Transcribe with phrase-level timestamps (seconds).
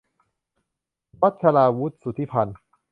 [1.21, 2.57] วัชราวุธ สุทธิพันธ์